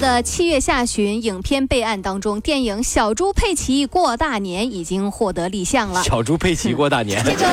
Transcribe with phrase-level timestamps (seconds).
[0.00, 6.02] 的七月下旬影片备案当中，电影《小猪佩奇过大年》已经获得立项了。
[6.02, 7.22] 小猪佩奇过大年。
[7.22, 7.46] 这个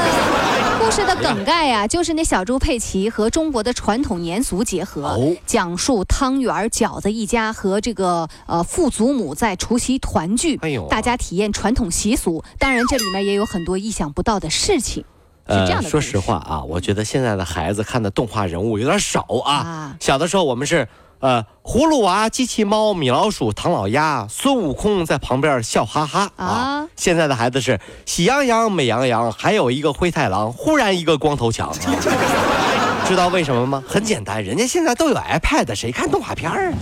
[0.80, 12.41] 故事的梗概呀、就是那小猪佩奇和中国的传统年俗结合，哦讲述汤圆、饺子一家和这个呃父祖母在除夕团聚，哎呦大家体验传统习俗。
[12.57, 15.04] 当然，这里面也有很多意想不到的事情。
[15.49, 19.55] 是这样的说实话啊，我觉得现在的孩子看的动画人物有点少啊。
[19.55, 20.88] 啊小的时候我们是
[21.20, 26.45] 呃葫芦娃、机器猫、米老鼠、唐老鸭、孙悟空在旁边笑哈哈啊。
[26.45, 31.71] 啊现在的孩子是喜羊羊、美羊羊，还有一个灰太狼，忽然一个光头强。
[33.07, 33.82] 知道为什么吗？
[33.88, 36.77] 很简单，人家现在都有 iPad，谁看动画片儿啊？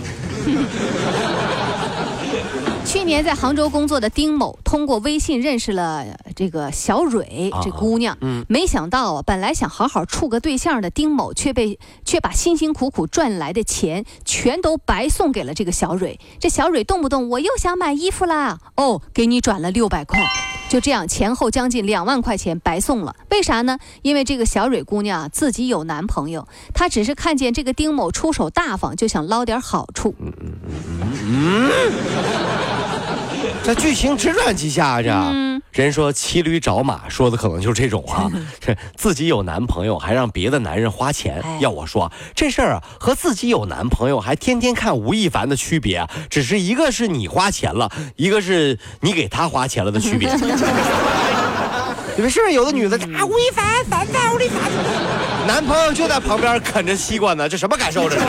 [2.86, 6.06] 去年在杭州工作的丁某，通过微信认识了
[6.36, 8.16] 这个小蕊啊这姑娘。
[8.20, 16.20] 嗯没想到啊，本来想好好处个对象的丁某，却被却把辛辛苦苦赚来的钱全都白送给了这个小蕊。
[16.38, 20.24] 这小蕊动不动我又想买衣服啦，哦，给你转了六百块。
[20.68, 23.14] 就这样，前后将近两万块钱白送了。
[23.30, 23.78] 为啥呢？
[24.02, 30.14] 因为这个小蕊姑娘啊自己有男朋友，她只是看见这个丁某出手大方，就想捞点好处。
[33.64, 35.10] 这剧情直转几下这。
[35.10, 41.38] 嗯人说骑驴找马，说的可能就是这种啊， 这自己有男朋友还让别的男人花钱。
[41.44, 50.30] 哎要我说，这事儿啊和自己有男朋友还天天看吴亦凡的区别啊，只是一个是你花钱了，一个是你给他花钱了的区别。
[52.16, 53.26] 你们是不是有的女的啊？
[53.26, 54.58] 吴亦凡，凡凡，吴亦凡，
[55.46, 58.08] 男朋友就在旁边啃着西瓜呢，这什么感受？
[58.08, 58.24] 这是？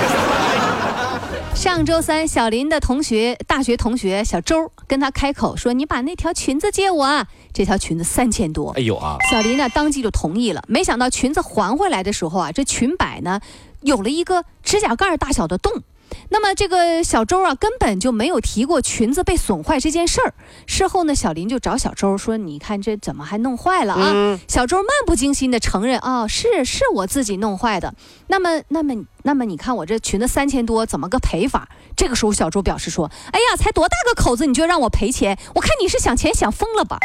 [1.58, 8.82] 上周三，小林的同学，大学同学小周跟他开口说：“你把那条裙子借我！”这条裙子三千多哎。
[8.82, 9.18] 呦啊！
[9.32, 10.64] 小林呢，当即就同意了。
[10.68, 13.42] 没想到裙子还回来的时候啊，这裙摆呢，
[13.82, 15.82] 有了一个指甲盖大小的洞。
[16.30, 20.34] 那么这个小周啊，根本就没有提过裙子被损坏这件事儿。
[20.66, 27.94] 事后呢，小林就找小周说：“你看这怎么还弄坏了啊？”嗯小周漫不经心的承认：“哦，是是我自己弄坏的。
[28.28, 35.38] 那么，那么，那么，你看我这裙子三千多，怎么个赔法？”这个时候，小周表示说：“哎呀，才多大个口子，你就让我赔钱？
[35.56, 37.00] 我看你是想钱想疯了吧？”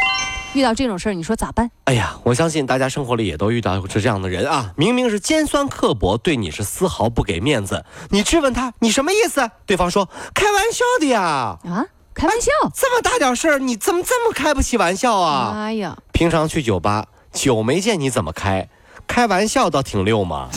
[0.53, 1.71] 遇到这种事儿，你说咋办？
[1.85, 7.83] 哎呀，我相信大家生活里也都遇到过这样的人啊，明明是尖酸刻薄，对你是丝毫不给面子。
[8.11, 9.49] 你质问他，你什么意思？
[9.65, 12.51] 对方说开玩笑的呀，啊，开玩笑！
[12.75, 15.53] 这么大点事儿，你怎么这么开不起玩笑啊？
[15.55, 18.69] 哎呀，平常去酒吧，酒没见你怎么开，
[19.07, 20.49] 开玩笑倒挺溜嘛。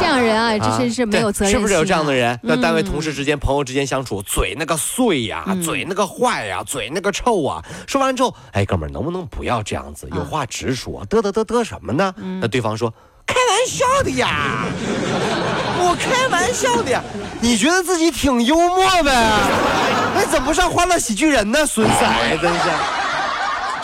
[0.00, 2.38] 这样人啊，真是没有责任是不是有这样的人？
[2.42, 7.62] 那单位嗯同事之间、朋友之间相处，嘴那个碎呀、嗯嘴那个坏呀、嘴那个臭啊。
[7.86, 10.08] 说完之后，哎，哥们儿，能不能不要这样子？
[10.10, 12.14] 有啊话直说，嘚嘚嘚嘚什么呢？
[12.16, 12.92] 嗯那对方说。
[13.26, 14.64] 开玩笑的呀，
[15.78, 17.00] 我开玩笑的呀，
[17.40, 19.12] 你觉得自己挺幽默呗？
[20.16, 21.64] 哎，怎么不上欢乐喜剧人呢？
[21.64, 22.58] 孙子，哎真是，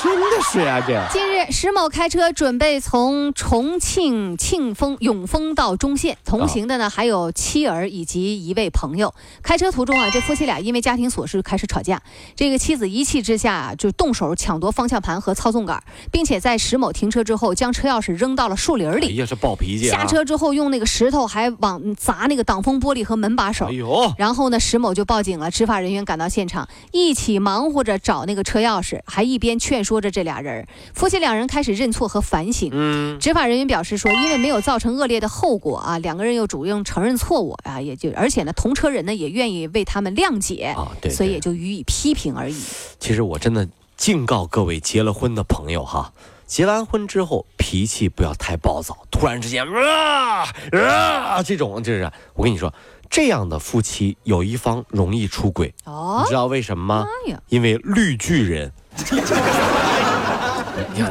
[0.02, 1.02] 真的是啊、这。
[1.10, 9.14] 近日，石某开车准备从重庆庆丰永丰到中县，同行的呢还有妻儿以及一位朋友。
[9.42, 12.00] 开车途中啊，这夫妻俩因为家庭琐事开始吵架，
[12.34, 15.82] 这个妻子一气之下啊就动手抢夺方向盘和操纵杆，
[16.12, 19.06] 并且在石某停车之后将车钥匙扔到了树林里。
[19.06, 20.00] 哎呀，这暴脾气啊！
[20.00, 23.72] 下车之后用那个石头还往砸那个挡风玻璃和门把手哎。
[23.72, 30.68] 呦，然后呢，石某就报警了，执法人员赶到现场，一起忙活着找那个车钥匙，还一边劝说着这俩人儿。
[30.92, 32.68] 夫妻两人开始认错和反省。
[32.70, 42.62] 嗯，执法人员表示说，因为没有造成恶劣的后果啊，两个人又主动承认错误啊，也就而且呢，同车人呢也愿意为他们谅解，啊对对所以也就予以批评而已。
[43.00, 43.66] 其实我真的
[43.96, 46.12] 敬告各位结了婚的朋友哈，
[46.46, 52.74] 结完婚之后脾气不要太暴躁，突然之间啊啊这种就是我跟你说，
[53.08, 57.06] 这样的夫妻有一方容易出轨，哦你知，道为什么吗？
[57.28, 58.72] 哎，因为绿巨人。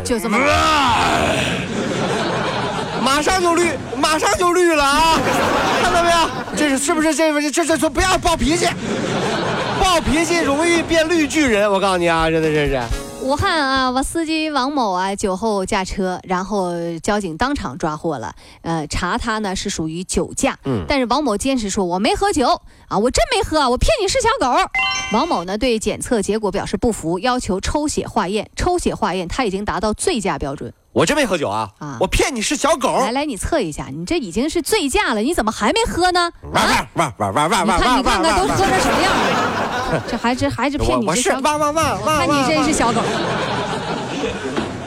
[0.04, 0.38] 就这么
[3.02, 5.20] 马上就绿，马上就绿了啊！
[5.82, 6.18] 看到没有？
[6.58, 8.68] 这是是不是这这这这这不要暴脾气，
[9.80, 11.72] 暴脾气容易变绿巨人。
[11.72, 13.05] 我告诉你啊，真的真是。
[13.26, 20.56] 武汉啊，我司机王某啊酒后驾车，然后交警当场抓获了，呃，查他呢是属于酒驾。
[20.64, 24.56] 嗯，但是王某坚持说我没喝酒啊，我真没喝，我骗你是小狗。
[25.12, 28.48] 王某呢对检测结果表示不服，要求抽血化验。
[28.56, 30.72] 抽血化验他已经达到醉驾标准。
[30.94, 31.72] 我真没喝酒啊！
[31.80, 33.00] 啊，我骗你是小狗。
[33.00, 36.32] 来来，你测一下，你这已经是醉驾了，你怎么还没喝呢？
[36.44, 39.45] 你看你看看都喝成什么样了？
[40.08, 41.50] 这还是还是骗你是小狗？
[42.06, 43.02] 看你真是小狗。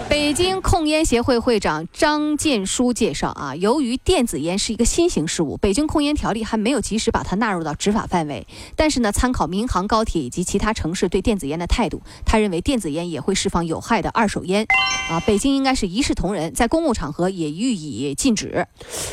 [0.08, 8.46] 北京控烟协会会长张建书介绍啊，由于电子烟是一个新型事物，北京控烟条例还没有及时把它纳入到执法范围。
[8.74, 14.66] 但是呢，参考民航、高铁以及其他城市对电子烟的态度，他认为电子烟也会释放有害的二手烟。
[15.10, 18.66] 啊，北京应该是一视同仁，在公共场合也予以禁止。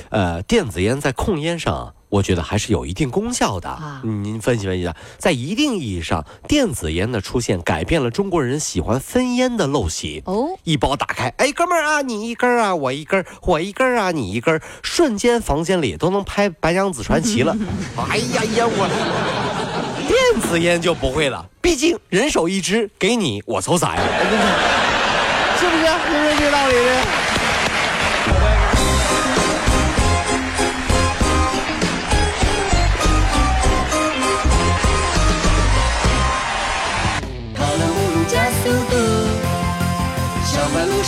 [0.09, 1.93] 呃，电子烟在控烟上。
[2.15, 3.99] 我觉得还是有一定功效的啊！
[4.03, 10.23] 您分析分析，在一定意义上，电子烟的出现改变了中国人喜欢分烟的陋习。
[10.25, 17.53] 哦，一包打开，哎，哥们儿啊，你一根啊，我一根，我一根啊，你一根，瞬间房间里都能拍《白娘子传奇》了。
[18.09, 18.87] 哎呀呀，我
[20.07, 24.01] 电子烟就不会了，毕竟人手一支，给你我抽啥呀？
[25.59, 25.83] 是不是？
[25.83, 26.75] 是不是这个道理？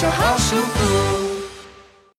[0.06, 1.07] 好舒服。